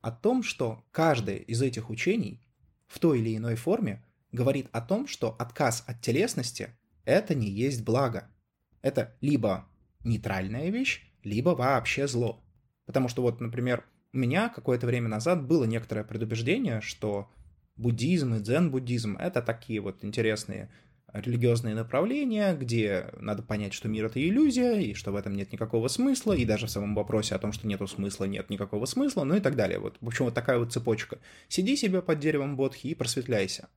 О 0.00 0.10
том, 0.10 0.42
что 0.42 0.84
каждое 0.90 1.36
из 1.36 1.60
этих 1.60 1.90
учений 1.90 2.40
в 2.86 2.98
той 2.98 3.20
или 3.20 3.36
иной 3.36 3.56
форме 3.56 4.04
говорит 4.32 4.68
о 4.72 4.80
том, 4.80 5.06
что 5.06 5.36
отказ 5.38 5.84
от 5.86 6.00
телесности– 6.00 6.70
это 7.04 7.34
не 7.34 7.48
есть 7.48 7.84
благо– 7.84 8.30
это 8.82 9.16
либо 9.20 9.68
нейтральная 10.04 10.70
вещь, 10.70 11.10
либо 11.22 11.50
вообще 11.50 12.06
зло. 12.06 12.42
Потому 12.86 13.08
что 13.08 13.22
вот, 13.22 13.40
например, 13.40 13.84
у 14.12 14.18
меня 14.18 14.48
какое-то 14.48 14.86
время 14.86 15.08
назад 15.08 15.46
было 15.46 15.64
некоторое 15.64 16.04
предубеждение, 16.04 16.80
что 16.80 17.30
буддизм 17.78 18.34
и 18.34 18.40
дзен-буддизм— 18.40 19.16
это 19.18 19.40
такие 19.42 19.80
вот 19.80 20.04
интересные 20.04 20.70
религиозные 21.12 21.74
направления, 21.74 22.54
где 22.54 23.06
надо 23.18 23.42
понять, 23.42 23.72
что 23.72 23.88
мир— 23.88 24.04
это 24.06 24.22
иллюзия, 24.22 24.74
и 24.74 24.92
что 24.92 25.10
в 25.10 25.16
этом 25.16 25.34
нет 25.34 25.52
никакого 25.52 25.88
смысла, 25.88 26.34
и 26.34 26.44
даже 26.44 26.66
в 26.66 26.70
самом 26.70 26.94
вопросе 26.94 27.34
о 27.34 27.38
том, 27.38 27.52
что 27.52 27.66
нету 27.66 27.86
смысла, 27.86 28.26
нет 28.26 28.50
никакого 28.50 28.84
смысла, 28.84 29.24
ну 29.24 29.36
и 29.36 29.40
так 29.40 29.56
далее. 29.56 29.78
Вот, 29.78 29.96
в 30.00 30.06
общем, 30.06 30.26
вот 30.26 30.34
такая 30.34 30.58
вот 30.58 30.72
цепочка. 30.72 31.18
Сиди 31.48 31.76
себе 31.76 32.02
под 32.02 32.18
деревом 32.18 32.56
бодхи 32.56 32.88
и 32.88 32.94
просветляйся. 32.94 33.68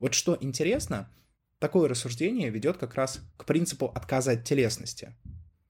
Вот 0.00 0.14
что 0.14 0.36
интересно— 0.40 1.08
Такое 1.58 1.88
рассуждение 1.88 2.50
ведет 2.50 2.76
как 2.76 2.94
раз 2.96 3.22
к 3.38 3.46
принципу 3.46 3.86
отказа 3.86 4.32
от 4.32 4.44
телесности. 4.44 5.14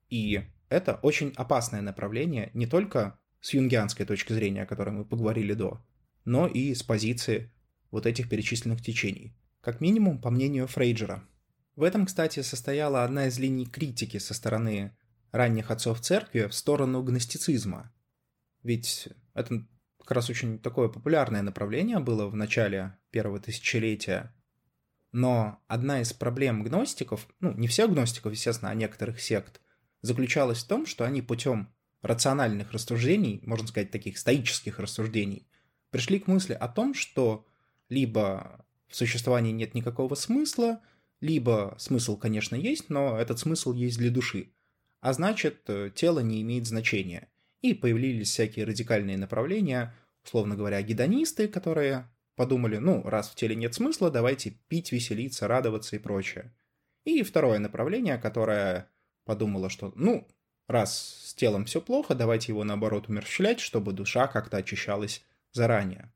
И 0.09 0.41
это 0.67 0.95
очень 1.01 1.33
опасное 1.37 1.81
направление 1.81 2.51
не 2.53 2.67
только 2.67 3.17
с 3.39 3.53
юнгианской 3.53 4.05
точки 4.05 4.33
зрения, 4.33 4.63
о 4.63 4.65
которой 4.65 4.89
мы 4.89 5.05
поговорили 5.05 5.53
до, 5.53 5.81
но 6.25 6.45
и 6.45 6.73
с 6.73 6.83
позиции 6.83 7.51
вот 7.91 8.05
этих 8.05 8.29
перечисленных 8.29 8.81
течений. 8.81 9.35
Как 9.61 9.81
минимум, 9.81 10.19
по 10.19 10.29
мнению 10.29 10.67
Фрейджера. 10.67 11.23
В 11.75 11.83
этом, 11.83 12.05
кстати, 12.05 12.41
состояла 12.41 13.03
одна 13.03 13.27
из 13.27 13.37
линий 13.39 13.65
критики 13.65 14.17
со 14.17 14.33
стороны 14.33 14.95
ранних 15.31 15.71
отцов 15.71 16.01
церкви 16.01 16.47
в 16.47 16.53
сторону 16.53 17.03
гностицизма. 17.03 17.93
Ведь 18.63 19.09
это 19.33 19.65
как 19.99 20.11
раз 20.11 20.29
очень 20.29 20.59
такое 20.59 20.87
популярное 20.87 21.41
направление 21.41 21.99
было 21.99 22.27
в 22.27 22.35
начале 22.35 22.97
первого 23.11 23.39
тысячелетия, 23.39 24.33
но 25.11 25.63
одна 25.67 26.01
из 26.01 26.13
проблем 26.13 26.63
гностиков, 26.63 27.27
ну, 27.39 27.53
не 27.53 27.67
всех 27.67 27.91
гностиков, 27.91 28.31
естественно, 28.31 28.71
а 28.71 28.75
некоторых 28.75 29.19
сект, 29.19 29.61
заключалась 30.01 30.63
в 30.63 30.67
том, 30.67 30.85
что 30.85 31.05
они 31.05 31.21
путем 31.21 31.73
рациональных 32.01 32.71
рассуждений, 32.71 33.41
можно 33.43 33.67
сказать, 33.67 33.89
таких 33.89 34.17
стоических 34.17 34.79
рассуждений, 34.79 35.49
пришли 35.89 36.19
к 36.19 36.27
мысли 36.27 36.53
о 36.53 36.67
том, 36.67 36.93
что 36.93 37.46
либо 37.89 38.65
в 38.87 38.95
существовании 38.95 39.51
нет 39.51 39.73
никакого 39.73 40.15
смысла, 40.15 40.81
либо 41.19 41.75
смысл, 41.79 42.17
конечно, 42.17 42.55
есть, 42.55 42.89
но 42.89 43.17
этот 43.17 43.39
смысл 43.39 43.73
есть 43.73 43.97
для 43.97 44.11
души, 44.11 44.51
а 45.01 45.13
значит, 45.13 45.61
э, 45.67 45.91
тело 45.93 46.19
не 46.19 46.41
имеет 46.41 46.67
значения. 46.67 47.29
И 47.61 47.73
появились 47.73 48.29
всякие 48.29 48.65
радикальные 48.65 49.17
направления, 49.17 49.95
условно 50.23 50.55
говоря, 50.55 50.81
гедонисты, 50.81 51.47
которые 51.47 52.07
Подумали, 52.37 52.77
ну, 52.77 53.01
раз 53.01 53.29
в 53.29 53.35
теле 53.35 53.55
нет 53.55 53.73
смысла, 53.73 54.11
давайте 54.11 54.51
пить, 54.67 54.91
веселиться, 54.91 55.47
радоваться 55.47 55.95
и 55.95 55.99
прочее. 55.99 56.53
И 57.03 57.23
второе 57.23 57.57
направление, 57.57 58.19
которое 58.19 58.91
подумало, 59.25 59.71
что, 59.71 59.91
ну, 59.95 60.27
раз 60.67 61.23
с 61.25 61.33
телом 61.33 61.65
все 61.65 61.81
плохо, 61.81 62.13
давайте 62.13 62.51
его 62.51 62.63
наоборот 62.63 63.09
умерщвлять, 63.09 63.59
чтобы 63.59 63.91
душа 63.91 64.27
как-то 64.27 64.57
очищалась 64.57 65.25
заранее. 65.51 66.13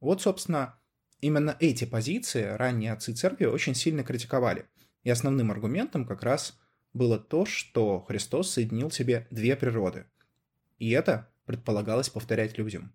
Вот, 0.00 0.22
собственно, 0.22 0.78
именно 1.20 1.56
эти 1.60 1.84
позиции 1.84 2.42
ранние 2.44 2.92
отцы 2.92 3.12
церкви 3.12 3.44
очень 3.44 3.74
сильно 3.74 4.02
критиковали. 4.02 4.66
И 5.02 5.10
основным 5.10 5.50
аргументом 5.50 6.06
как 6.06 6.22
раз 6.22 6.58
было 6.92 7.18
то, 7.18 7.44
что 7.44 8.00
Христос 8.00 8.50
соединил 8.50 8.88
в 8.88 8.94
себе 8.94 9.26
две 9.30 9.56
природы. 9.56 10.06
И 10.78 10.90
это 10.90 11.30
предполагалось 11.44 12.08
повторять 12.08 12.58
людям. 12.58 12.94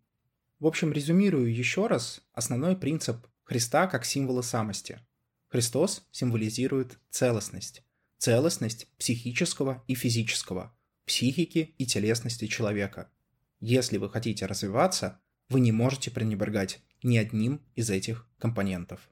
В 0.59 0.67
общем, 0.67 0.91
резюмирую 0.91 1.53
еще 1.53 1.87
раз 1.87 2.21
основной 2.33 2.75
принцип 2.75 3.27
Христа 3.43 3.87
как 3.87 4.05
символа 4.05 4.41
самости. 4.41 4.99
Христос 5.47 6.07
символизирует 6.11 6.99
целостность. 7.11 7.83
Целостность 8.17 8.87
психического 8.97 9.83
и 9.87 9.93
физического, 9.93 10.75
психики 11.05 11.75
и 11.77 11.85
телесности 11.85 12.47
человека. 12.47 13.11
Если 13.59 13.97
вы 13.97 14.09
хотите 14.09 14.45
развиваться, 14.45 15.21
вы 15.49 15.59
не 15.59 15.71
можете 15.71 16.11
пренебрегать 16.11 16.81
ни 17.03 17.17
одним 17.17 17.61
из 17.75 17.89
этих 17.89 18.27
компонентов. 18.37 19.09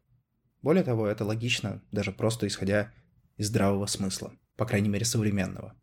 Более 0.61 0.83
того, 0.83 1.07
это 1.07 1.25
логично, 1.25 1.81
даже 1.91 2.11
просто 2.11 2.47
исходя 2.47 2.91
из 3.37 3.47
здравого 3.47 3.85
смысла, 3.85 4.33
по 4.55 4.65
крайней 4.65 4.89
мере 4.89 5.05
современного. 5.05 5.75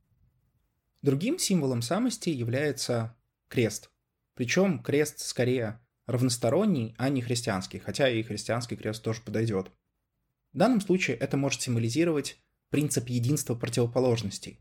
Другим 1.02 1.38
символом 1.38 1.82
самости 1.82 2.30
является 2.30 3.16
крест– 3.48 3.90
причем 4.40 4.82
крест 4.82 5.18
скорее 5.18 5.82
равносторонний, 6.06 6.94
а 6.96 7.10
не 7.10 7.20
христианский, 7.20 7.78
хотя 7.78 8.08
и 8.08 8.22
христианский 8.22 8.74
крест 8.74 9.02
тоже 9.02 9.20
подойдет. 9.20 9.70
В 10.54 10.56
данном 10.56 10.80
случае 10.80 11.18
это 11.18 11.36
может 11.36 11.60
символизировать 11.60 12.38
принцип 12.70 13.10
единства 13.10 13.54
противоположностей. 13.54 14.58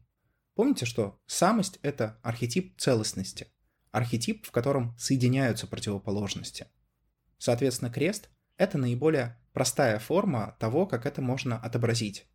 Помните, 0.54 0.86
что 0.86 1.18
самость– 1.28 1.80
это 1.82 2.20
архетип 2.24 2.78
целостности, 2.78 3.48
архетип, 3.92 4.46
в 4.46 4.52
котором 4.52 4.96
соединяются 4.98 5.68
противоположности. 5.68 6.68
Соответственно, 7.38 7.92
крест– 7.92 8.30
это 8.58 8.78
наиболее 8.78 9.38
простая 9.54 10.00
форма 10.00 10.56
того, 10.60 10.86
как 10.86 11.06
это 11.06 11.22
можно 11.22 11.58
отобразить. 11.58 12.28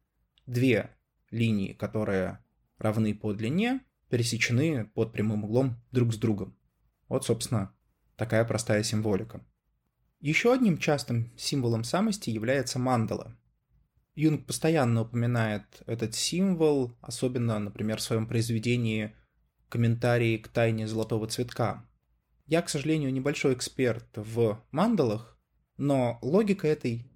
Две 0.46 0.90
линии, 1.30 1.72
которые 1.72 2.38
равны 2.78 3.14
по 3.14 3.32
длине, 3.32 3.80
пересечены 4.08 4.86
под 4.86 5.12
прямым 5.12 5.44
углом 5.44 5.76
друг 5.90 6.12
с 6.12 6.16
другом. 6.16 6.56
Вот, 7.08 7.24
собственно, 7.24 7.74
такая 8.16 8.44
простая 8.44 8.82
символика. 8.82 9.44
Еще 10.20 10.52
одним 10.52 10.78
частым 10.78 11.32
символом 11.36 11.84
самости 11.84 12.30
является 12.30 12.78
мандала. 12.78 13.36
Юнг 14.14 14.46
постоянно 14.46 15.02
упоминает 15.02 15.82
этот 15.86 16.14
символ, 16.14 16.96
особенно, 17.00 17.58
например, 17.58 17.98
в 17.98 18.02
своем 18.02 18.26
произведении 18.26 19.14
«Комментарии 19.74 20.36
к 20.36 20.46
тайне 20.46 20.86
золотого 20.86 21.26
цветка». 21.26 21.84
Я, 22.46 22.62
к 22.62 22.68
сожалению, 22.68 23.12
небольшой 23.12 23.54
эксперт 23.54 24.06
в 24.14 24.62
мандалах, 24.70 25.36
но 25.78 26.20
логика 26.22 26.68
этой 26.68 27.10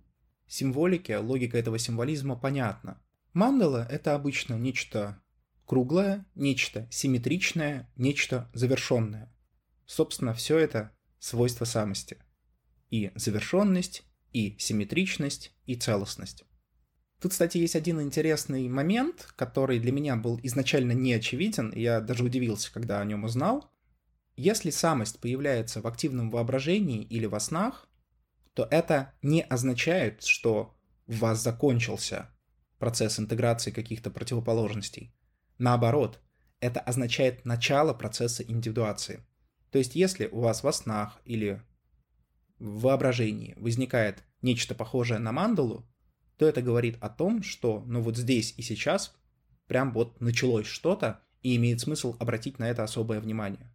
символики, 0.48 1.12
логика 1.12 1.56
этого 1.56 1.78
символизма 1.78 2.34
понятна. 2.34 3.00
Мандала— 3.32 3.86
это 3.90 4.16
обычно 4.16 4.54
нечто 4.54 5.22
круглое, 5.66 6.26
нечто 6.34 6.88
симметричное, 6.90 7.92
нечто 7.94 8.50
завершенное. 8.52 9.32
Собственно, 9.86 10.34
все 10.34 10.58
это 10.58 10.90
свойства 11.20 11.64
самости. 11.64 12.18
И 12.90 13.12
завершенность, 13.14 14.02
и 14.32 14.56
симметричность, 14.58 15.54
и 15.64 15.76
целостность. 15.76 16.42
Тут, 17.20 17.32
кстати, 17.32 17.58
есть 17.58 17.74
один 17.74 18.00
интересный 18.00 18.68
момент, 18.68 19.32
который 19.34 19.80
для 19.80 19.90
меня 19.90 20.14
был 20.16 20.38
изначально 20.42 20.92
не 20.92 21.14
очевиден, 21.14 21.70
и 21.70 21.80
я 21.80 22.00
даже 22.00 22.22
удивился, 22.22 22.72
когда 22.72 23.00
о 23.00 23.04
нем 23.04 23.24
узнал. 23.24 23.72
Если 24.36 24.70
самость 24.70 25.20
появляется 25.20 25.80
в 25.80 25.86
активном 25.88 26.30
воображении 26.30 27.02
или 27.02 27.26
во 27.26 27.40
снах, 27.40 27.88
то 28.54 28.68
это 28.70 29.14
не 29.20 29.42
означает, 29.42 30.22
что 30.22 30.76
у 31.08 31.12
вас 31.12 31.42
закончился 31.42 32.30
процесс 32.78 33.18
интеграции 33.18 33.72
каких-то 33.72 34.10
противоположностей. 34.10 35.12
Наоборот, 35.58 36.20
это 36.60 36.78
означает 36.78 37.44
начало 37.44 37.94
процесса 37.94 38.44
индивидуации. 38.44 39.26
То 39.72 39.78
есть, 39.78 39.96
если 39.96 40.26
у 40.26 40.40
вас 40.40 40.62
во 40.62 40.72
снах 40.72 41.20
или 41.24 41.62
в 42.58 42.80
воображении 42.80 43.54
возникает 43.56 44.22
нечто 44.40 44.76
похожее 44.76 45.18
на 45.18 45.32
мандалу, 45.32 45.88
то 46.38 46.46
это 46.46 46.62
говорит 46.62 46.96
о 47.00 47.08
том, 47.08 47.42
что 47.42 47.82
ну 47.86 48.00
вот 48.00 48.16
здесь 48.16 48.54
и 48.56 48.62
сейчас 48.62 49.14
прям 49.66 49.92
вот 49.92 50.20
началось 50.20 50.66
что-то, 50.66 51.20
и 51.42 51.56
имеет 51.56 51.80
смысл 51.80 52.16
обратить 52.18 52.58
на 52.58 52.68
это 52.68 52.82
особое 52.82 53.20
внимание. 53.20 53.72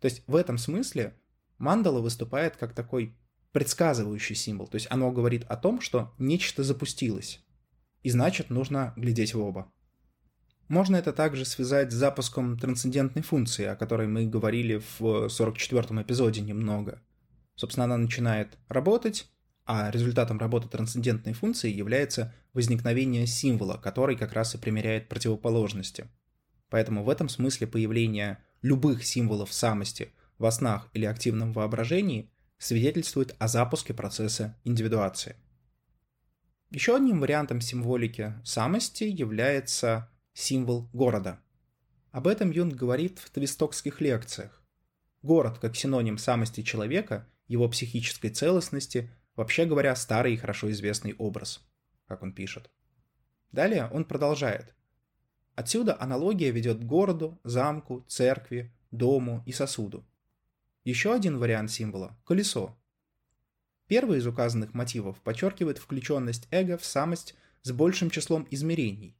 То 0.00 0.06
есть 0.06 0.22
в 0.26 0.36
этом 0.36 0.58
смысле 0.58 1.18
мандала 1.58 2.00
выступает 2.00 2.56
как 2.56 2.74
такой 2.74 3.16
предсказывающий 3.52 4.34
символ, 4.34 4.66
то 4.66 4.76
есть 4.76 4.86
оно 4.90 5.10
говорит 5.12 5.44
о 5.48 5.56
том, 5.56 5.80
что 5.80 6.14
нечто 6.18 6.62
запустилось, 6.62 7.44
и 8.02 8.10
значит 8.10 8.50
нужно 8.50 8.92
глядеть 8.96 9.34
в 9.34 9.40
оба. 9.40 9.72
Можно 10.68 10.96
это 10.96 11.12
также 11.12 11.44
связать 11.44 11.90
с 11.90 11.96
запуском 11.96 12.56
трансцендентной 12.56 13.22
функции, 13.22 13.64
о 13.64 13.74
которой 13.74 14.06
мы 14.06 14.26
говорили 14.26 14.80
в 14.98 15.26
44-м 15.26 16.00
эпизоде 16.00 16.42
немного. 16.42 17.02
Собственно, 17.56 17.84
она 17.84 17.96
начинает 17.96 18.56
работать, 18.68 19.28
а 19.72 19.88
результатом 19.92 20.40
работы 20.40 20.66
трансцендентной 20.66 21.32
функции 21.32 21.70
является 21.70 22.34
возникновение 22.54 23.24
символа, 23.28 23.76
который 23.76 24.16
как 24.16 24.32
раз 24.32 24.56
и 24.56 24.58
примеряет 24.58 25.08
противоположности. 25.08 26.08
Поэтому 26.70 27.04
в 27.04 27.08
этом 27.08 27.28
смысле 27.28 27.68
появление 27.68 28.38
любых 28.62 29.04
символов 29.04 29.52
самости 29.52 30.10
во 30.38 30.50
снах 30.50 30.88
или 30.92 31.04
активном 31.04 31.52
воображении 31.52 32.32
свидетельствует 32.58 33.36
о 33.38 33.46
запуске 33.46 33.94
процесса 33.94 34.58
индивидуации. 34.64 35.36
Еще 36.70 36.96
одним 36.96 37.20
вариантом 37.20 37.60
символики 37.60 38.34
самости 38.42 39.04
является 39.04 40.10
символ 40.32 40.88
города. 40.92 41.38
Об 42.10 42.26
этом 42.26 42.50
Юнг 42.50 42.74
говорит 42.74 43.20
в 43.20 43.30
твистокских 43.30 44.00
лекциях. 44.00 44.64
Город 45.22 45.60
как 45.60 45.76
синоним 45.76 46.18
самости 46.18 46.62
человека, 46.62 47.28
его 47.46 47.68
психической 47.68 48.30
целостности, 48.30 49.12
вообще 49.40 49.64
говоря, 49.64 49.96
старый 49.96 50.34
и 50.34 50.36
хорошо 50.36 50.70
известный 50.70 51.14
образ, 51.14 51.66
как 52.06 52.22
он 52.22 52.34
пишет. 52.34 52.70
Далее 53.52 53.88
он 53.90 54.04
продолжает. 54.04 54.74
Отсюда 55.54 55.96
аналогия 55.98 56.50
ведет 56.50 56.80
к 56.80 56.82
городу, 56.82 57.40
замку, 57.42 58.04
церкви, 58.06 58.70
дому 58.90 59.42
и 59.46 59.52
сосуду. 59.52 60.04
Еще 60.84 61.14
один 61.14 61.38
вариант 61.38 61.70
символа– 61.70 62.18
колесо. 62.26 62.78
Первый 63.86 64.18
из 64.18 64.26
указанных 64.26 64.74
мотивов 64.74 65.18
подчеркивает 65.22 65.78
включенность 65.78 66.46
эго 66.50 66.76
в 66.76 66.84
самость 66.84 67.34
с 67.62 67.72
большим 67.72 68.10
числом 68.10 68.46
измерений. 68.50 69.16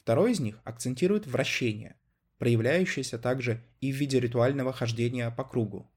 Второй 0.00 0.32
из 0.32 0.40
них 0.40 0.60
акцентирует 0.64 1.26
вращение, 1.26 1.98
проявляющееся 2.36 3.18
также 3.18 3.64
и 3.80 3.92
в 3.92 3.96
виде 3.96 4.20
ритуального 4.20 4.74
хождения 4.74 5.30
по 5.30 5.42
кругу. 5.42 5.90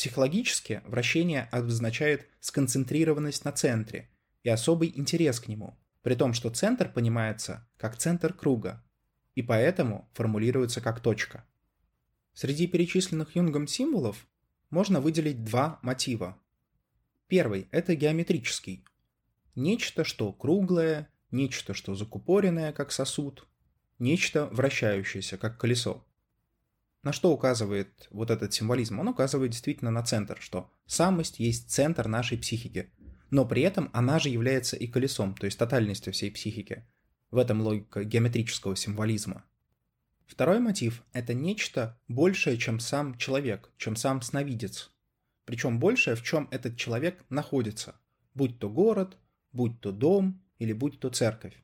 Психологически 0.00 0.80
вращение 0.86 1.46
обозначает 1.52 2.26
сконцентрированность 2.40 3.44
на 3.44 3.52
центре 3.52 4.08
и 4.42 4.48
особый 4.48 4.90
интерес 4.96 5.40
к 5.40 5.48
нему, 5.48 5.78
при 6.00 6.14
том, 6.14 6.32
что 6.32 6.48
центр 6.48 6.90
понимается 6.90 7.68
как 7.76 7.98
центр 7.98 8.32
круга, 8.32 8.82
и 9.34 9.42
поэтому 9.42 10.08
формулируется 10.14 10.80
как 10.80 11.00
точка. 11.00 11.46
Среди 12.32 12.66
перечисленных 12.66 13.36
Юнгом 13.36 13.66
символов 13.66 14.26
можно 14.70 15.02
выделить 15.02 15.44
два 15.44 15.78
мотива. 15.82 16.40
Первый– 17.26 17.68
это 17.70 17.94
геометрический. 17.94 18.86
Нечто, 19.54 20.04
что 20.04 20.32
круглое, 20.32 21.10
нечто, 21.30 21.74
что 21.74 21.94
закупоренное, 21.94 22.72
как 22.72 22.90
сосуд, 22.90 23.46
нечто 23.98 24.46
вращающееся, 24.46 25.36
как 25.36 25.60
колесо. 25.60 26.06
На 27.02 27.12
что 27.12 27.32
указывает 27.32 28.08
вот 28.10 28.30
этот 28.30 28.52
символизм? 28.52 29.00
Он 29.00 29.08
указывает 29.08 29.52
действительно 29.52 29.90
на 29.90 30.02
центр, 30.02 30.38
что 30.40 30.70
самость 30.86 31.38
есть 31.38 31.70
центр 31.70 32.08
нашей 32.08 32.36
психики, 32.36 32.92
но 33.30 33.46
при 33.46 33.62
этом 33.62 33.88
она 33.92 34.18
же 34.18 34.28
является 34.28 34.76
и 34.76 34.86
колесом, 34.86 35.34
то 35.34 35.46
есть 35.46 35.58
тотальностью 35.58 36.12
всей 36.12 36.30
психики. 36.30 36.86
В 37.30 37.38
этом 37.38 37.62
логика 37.62 38.04
геометрического 38.04 38.76
символизма. 38.76 39.44
Второй 40.26 40.60
мотив– 40.60 41.02
это 41.12 41.32
нечто 41.32 41.98
большее, 42.06 42.58
чем 42.58 42.80
сам 42.80 43.16
человек, 43.16 43.70
чем 43.78 43.96
сам 43.96 44.20
сновидец. 44.20 44.90
Причем 45.44 45.80
большее, 45.80 46.16
в 46.16 46.22
чем 46.22 46.48
этот 46.50 46.76
человек 46.76 47.24
находится, 47.30 47.98
будь 48.34 48.58
то 48.58 48.68
город, 48.68 49.16
будь 49.52 49.80
то 49.80 49.90
дом 49.90 50.42
или 50.58 50.72
будь 50.72 51.00
то 51.00 51.08
церковь. 51.08 51.56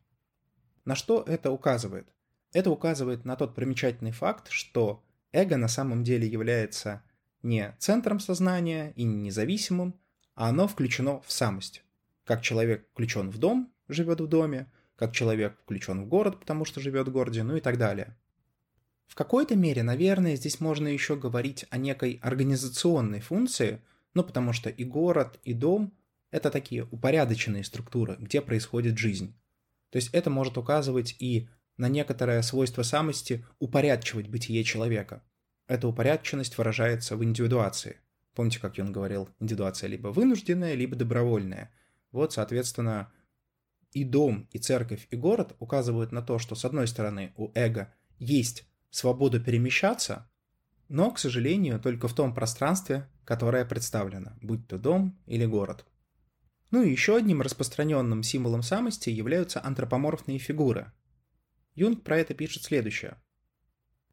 На 0.85 0.95
что 0.95 1.23
это 1.23 1.51
указывает? 1.51 2.09
Это 2.53 2.71
указывает 2.71 3.25
на 3.25 3.37
тот 3.37 3.55
примечательный 3.55 4.13
факт, 4.13 4.49
что 4.51 5.05
эго 5.33 5.57
на 5.57 5.69
самом 5.69 6.05
деле 6.05 6.27
является 6.27 7.03
не 7.43 7.75
центром 7.79 8.21
сознания 8.21 8.93
и 8.97 9.05
не 9.05 9.17
независимым, 9.17 9.99
а 10.35 10.49
оно 10.49 10.69
включено 10.69 11.21
в 11.21 11.33
самость. 11.33 11.83
Как 12.25 12.43
человек 12.43 12.89
включен 12.91 13.31
в 13.31 13.39
дом, 13.39 13.73
живет 13.89 14.21
в 14.21 14.27
доме, 14.27 14.71
как 14.97 15.13
человек 15.13 15.59
включен 15.63 16.05
в 16.05 16.09
город, 16.09 16.41
потому 16.41 16.65
что 16.65 16.81
живет 16.81 17.09
в 17.09 17.13
городе, 17.13 17.43
ну 17.43 17.57
и 17.57 17.61
так 17.61 17.79
далее. 17.79 18.17
В 19.07 19.15
какой-то 19.15 19.55
мере, 19.55 19.83
наверное, 19.83 20.37
здесь 20.37 20.61
можно 20.61 20.89
еще 20.89 21.17
говорить 21.17 21.67
о 21.71 21.79
некой 21.79 22.19
организационной 22.23 23.21
функции, 23.21 23.81
ну 24.15 24.25
потому 24.25 24.53
что 24.53 24.69
и 24.69 24.85
город, 24.85 25.39
и 25.45 25.55
дом– 25.55 25.93
это 26.31 26.51
такие 26.51 26.85
упорядоченные 26.91 27.63
структуры, 27.63 28.17
где 28.19 28.41
происходит 28.41 28.99
жизнь. 28.99 29.39
То 29.91 29.97
есть 29.97 30.11
это 30.13 30.29
может 30.29 30.59
указывать 30.59 31.15
и 31.21 31.49
на 31.77 31.89
некоторое 31.89 32.43
свойство 32.43 32.83
самости 32.83 33.45
упорядочивать 33.59 34.29
бытие 34.29 34.65
человека. 34.65 35.23
Эта 35.67 35.89
упорядоченность 35.89 36.57
выражается 36.59 37.17
в 37.17 37.25
индивидуации. 37.25 38.01
Помните, 38.35 38.61
как 38.61 38.79
он 38.79 38.93
говорил, 38.93 39.29
индивидуация 39.41 39.89
либо 39.89 40.09
вынужденная, 40.09 40.75
либо 40.75 40.95
добровольная. 40.97 41.73
Вот, 42.13 42.33
соответственно, 42.33 43.13
и 43.93 44.05
дом, 44.05 44.49
и 44.53 44.59
церковь, 44.59 45.07
и 45.11 45.17
город 45.17 45.57
указывают 45.59 46.13
на 46.13 46.23
то, 46.23 46.39
что, 46.39 46.55
с 46.55 46.65
одной 46.65 46.87
стороны, 46.87 47.33
у 47.37 47.51
эго 47.55 47.93
есть 48.19 48.67
свобода 48.91 49.41
перемещаться, 49.41 50.29
но, 50.89 51.11
к 51.11 51.19
сожалению, 51.19 51.81
только 51.81 52.07
в 52.09 52.15
том 52.15 52.35
пространстве, 52.35 53.09
которое 53.25 53.65
представлено, 53.65 54.33
будь 54.41 54.69
то 54.69 54.79
дом 54.79 55.19
или 55.27 55.47
город. 55.47 55.85
Ну 56.71 56.83
и 56.83 56.91
еще 56.91 57.17
одним 57.17 57.43
распространенным 57.43 58.23
символом 58.23 58.63
самости 58.63 59.11
являются 59.11 59.65
антропоморфные 59.65 60.39
фигуры. 60.39 60.93
Юнг 61.77 62.03
про 62.03 62.19
это 62.19 62.35
пишет 62.35 62.65
следующее. 62.65 63.19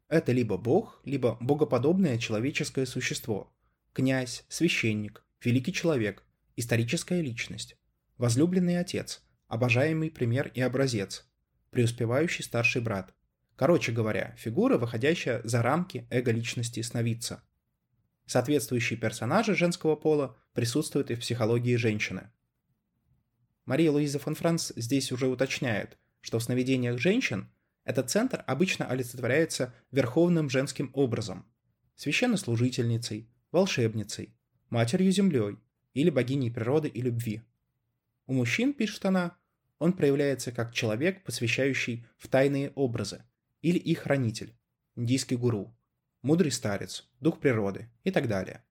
Это 0.08 0.32
либо 0.32 0.58
бог, 0.58 1.00
либо 1.04 1.38
богоподобное 1.40 2.18
человеческое 2.18 2.84
существо, 2.84 3.52
князь, 3.94 4.44
священник, 4.48 5.24
великий 5.42 5.72
человек, 5.72 6.22
историческая 6.56 7.22
личность, 7.22 7.76
возлюбленный 8.18 8.78
отец, 8.78 9.22
обожаемый 9.48 10.10
пример 10.10 10.52
и 10.54 10.60
образец, 10.60 11.26
преуспевающий 11.70 12.44
старший 12.44 12.82
брат. 12.82 13.14
Короче 13.56 13.92
говоря, 13.92 14.34
фигура, 14.36 14.76
выходящая 14.76 15.40
за 15.42 15.62
рамки 15.62 16.06
эго-личности 16.10 16.82
сновидца. 16.82 17.42
Соответствующие 18.26 18.98
персонажи 18.98 19.54
женского 19.54 19.96
пола 19.96 20.36
присутствуют 20.52 21.10
и 21.10 21.14
в 21.14 21.20
психологии 21.20 21.76
женщины. 21.76 22.30
Мария 23.64 23.90
Луиза 23.90 24.18
фон 24.18 24.34
Франц 24.34 24.72
здесь 24.76 25.12
уже 25.12 25.28
уточняет, 25.28 25.96
что 26.20 26.38
в 26.38 26.42
сновидениях 26.42 26.98
женщин 26.98 27.50
этот 27.84 28.10
центр 28.10 28.42
обычно 28.46 28.86
олицетворяется 28.86 29.74
верховным 29.90 30.48
женским 30.48 30.90
образом– 30.94 31.46
священнослужительницей, 31.96 33.28
волшебницей, 33.52 34.34
матерью-землей 34.70 35.58
или 35.92 36.10
богиней 36.10 36.50
природы 36.50 36.88
и 36.88 37.00
любви. 37.00 37.42
У 38.26 38.32
мужчин, 38.32 38.72
пишет 38.72 39.04
она, 39.04 39.36
он 39.78 39.92
проявляется 39.92 40.50
как 40.50 40.72
человек, 40.72 41.22
посвящающий 41.24 42.06
в 42.16 42.28
тайные 42.28 42.70
образы, 42.70 43.22
или 43.60 43.78
их 43.78 44.00
хранитель, 44.00 44.56
индийский 44.96 45.36
гуру, 45.36 45.76
мудрый 46.22 46.52
старец, 46.52 47.08
дух 47.20 47.38
природы 47.38 47.90
и 48.02 48.10
так 48.10 48.28
далее. 48.28 48.64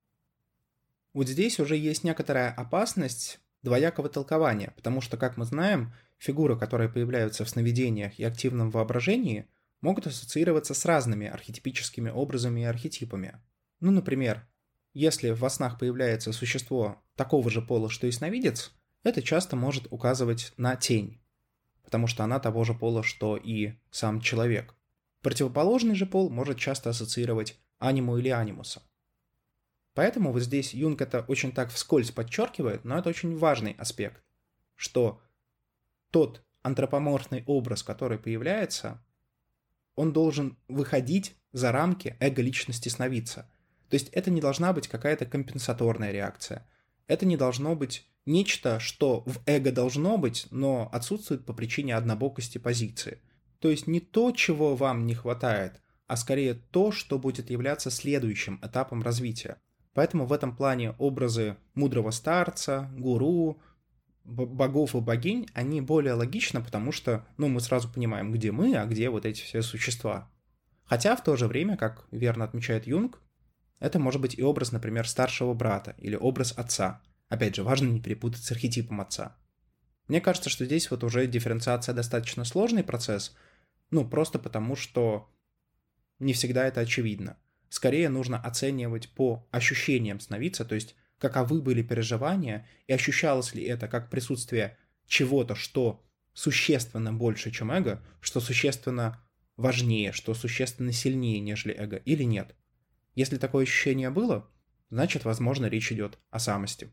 Вот 1.14 1.28
здесь 1.28 1.60
уже 1.60 1.78
есть 1.78 2.04
некоторая 2.04 2.52
опасность 2.52 3.40
двоякого 3.62 4.10
толкования, 4.10 4.74
потому 4.76 5.02
что, 5.02 5.18
как 5.18 5.38
мы 5.38 5.46
знаем, 5.46 5.94
фигуры, 6.24 6.58
которые 6.58 6.90
появляются 6.90 7.44
в 7.44 7.50
сновидениях 7.50 8.18
и 8.18 8.24
активном 8.24 8.72
воображении, 8.72 9.46
могут 9.82 10.08
ассоциироваться 10.08 10.74
с 10.74 10.86
разными 10.86 11.28
архетипическими 11.28 12.10
образами 12.10 12.62
и 12.62 12.64
архетипами. 12.64 13.42
Ну, 13.82 13.92
например, 13.92 14.48
если 14.94 15.32
во 15.32 15.50
снах 15.50 15.78
появляется 15.78 16.32
существо 16.32 17.04
такого 17.18 17.50
же 17.50 17.62
пола, 17.62 17.90
что 17.90 18.08
и 18.08 18.12
сновидец, 18.12 18.72
это 19.04 19.22
часто 19.22 19.58
может 19.58 19.88
указывать 19.92 20.54
на 20.56 20.78
тень, 20.78 21.22
потому 21.84 22.08
что 22.08 22.24
она 22.24 22.40
того 22.40 22.64
же 22.64 22.74
пола, 22.74 23.04
что 23.04 23.36
и 23.36 23.74
сам 23.92 24.22
человек. 24.22 24.76
Противоположный 25.22 25.96
же 25.96 26.06
пол 26.06 26.30
может 26.30 26.58
часто 26.58 26.92
ассоциировать 26.92 27.60
аниму 27.80 28.18
или 28.18 28.30
анимуса. 28.30 28.82
Поэтому 29.94 30.32
вот 30.32 30.42
здесь 30.42 30.74
Юнг 30.74 31.02
это 31.02 31.26
очень 31.28 31.52
так 31.52 31.70
вскользь 31.70 32.12
подчеркивает, 32.12 32.86
но 32.86 32.98
это 32.98 33.10
очень 33.10 33.38
важный 33.38 33.74
аспект, 33.74 34.24
что 34.76 35.22
тот 36.14 36.44
антропоморфный 36.62 37.44
образ, 37.48 37.82
который 37.82 38.20
появляется, 38.20 39.04
он 39.96 40.14
должен 40.14 40.58
выходить 40.68 41.36
за 41.52 41.72
рамки 41.72 42.16
эго-личности 42.20 42.88
сновидца. 42.88 43.52
То 43.90 43.96
есть 43.96 44.10
это 44.10 44.30
не 44.30 44.40
должна 44.40 44.74
быть 44.74 44.88
какая-то 44.88 45.26
компенсаторная 45.26 46.12
реакция. 46.12 46.68
Это 47.08 47.26
не 47.26 47.36
должно 47.36 47.76
быть 47.76 48.08
нечто, 48.26 48.80
что 48.80 49.24
в 49.26 49.42
эго 49.48 49.72
должно 49.72 50.18
быть, 50.18 50.48
но 50.52 50.88
отсутствует 50.94 51.46
по 51.46 51.54
причине 51.54 51.96
однобокости 51.96 52.60
позиции. 52.60 53.20
То 53.60 53.72
есть 53.72 53.88
не 53.88 54.00
то, 54.00 54.32
чего 54.32 54.76
вам 54.76 55.08
не 55.08 55.16
хватает, 55.16 55.82
а 56.06 56.16
скорее 56.16 56.54
то, 56.54 56.92
что 56.92 57.18
будет 57.18 57.50
являться 57.50 57.90
следующим 57.90 58.60
этапом 58.62 59.02
развития. 59.02 59.58
Поэтому 59.94 60.26
в 60.28 60.34
этом 60.34 60.56
плане 60.56 60.92
образы 61.00 61.58
мудрого 61.74 62.12
старца, 62.12 62.92
гуру, 62.98 63.60
богов 64.24 64.96
и 64.96 65.00
богинь, 65.00 65.48
они 65.54 65.82
более 65.82 66.14
логичны, 66.14 66.64
потому 66.64 66.92
что, 66.92 67.26
ну, 67.38 67.48
мы 67.50 67.60
сразу 67.60 67.92
понимаем, 67.92 68.32
где 68.32 68.52
мы, 68.52 68.76
а 68.76 68.86
где 68.86 69.10
вот 69.10 69.26
эти 69.26 69.42
все 69.42 69.62
существа. 69.62 70.32
Хотя 70.86 71.16
в 71.16 71.24
то 71.24 71.36
же 71.36 71.48
время, 71.48 71.78
как 71.78 72.08
верно 72.12 72.46
отмечает 72.46 72.88
Юнг, 72.88 73.22
это 73.80 74.00
может 74.00 74.22
быть 74.22 74.38
и 74.38 74.44
образ, 74.44 74.72
например, 74.72 75.08
старшего 75.08 75.54
брата 75.54 75.96
или 75.98 76.16
образ 76.16 76.54
отца. 76.58 77.02
Опять 77.30 77.56
же, 77.56 77.64
важно 77.64 77.88
не 77.88 78.00
перепутать 78.00 78.44
с 78.44 78.52
архетипом 78.52 79.02
отца. 79.02 79.36
Мне 80.08 80.22
кажется, 80.22 80.50
что 80.50 80.66
здесь 80.66 80.90
вот 80.92 81.04
уже 81.04 81.28
дифференциация 81.28 81.94
достаточно 81.94 82.46
сложный 82.46 82.84
процесс, 82.84 83.36
ну, 83.92 84.08
просто 84.08 84.40
потому 84.40 84.76
что 84.76 85.30
не 86.20 86.34
всегда 86.34 86.66
это 86.66 86.82
очевидно. 86.82 87.38
Скорее 87.70 88.10
нужно 88.10 88.40
оценивать 88.40 89.10
по 89.10 89.48
ощущениям 89.52 90.20
становиться, 90.20 90.64
то 90.66 90.76
есть 90.76 90.96
каковы 91.24 91.62
были 91.62 91.82
переживания 91.82 92.68
и 92.86 92.92
ощущалось 92.92 93.54
ли 93.54 93.64
это 93.64 93.88
как 93.88 94.10
присутствие 94.10 94.78
чего-то, 95.08 95.56
что 95.56 96.06
существенно 96.34 97.14
больше, 97.14 97.50
чем 97.50 97.72
эго, 97.72 98.04
что 98.20 98.42
существенно 98.42 99.24
важнее, 99.56 100.12
что 100.12 100.34
существенно 100.34 100.92
сильнее, 100.92 101.40
нежели 101.40 101.74
эго, 101.74 101.96
или 101.96 102.24
нет. 102.24 102.58
Если 103.16 103.38
такое 103.38 103.64
ощущение 103.64 104.10
было, 104.10 104.52
значит, 104.90 105.24
возможно, 105.24 105.68
речь 105.68 105.94
идет 105.94 106.20
о 106.30 106.40
самости. 106.40 106.92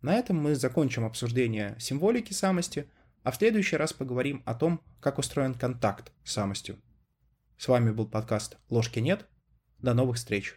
На 0.00 0.14
этом 0.14 0.36
мы 0.36 0.54
закончим 0.54 1.04
обсуждение 1.04 1.74
символики 1.80 2.32
самости, 2.32 2.88
а 3.24 3.32
в 3.32 3.36
следующий 3.36 3.76
раз 3.76 3.92
поговорим 3.92 4.44
о 4.46 4.54
том, 4.54 4.80
как 5.00 5.18
устроен 5.18 5.54
контакт 5.54 6.12
с 6.22 6.34
самостью. 6.34 6.80
С 7.56 7.66
вами 7.66 7.90
был 7.90 8.06
подкаст 8.06 8.58
«Ложки 8.68 9.00
нет». 9.00 9.26
До 9.80 9.92
новых 9.92 10.18
встреч! 10.18 10.54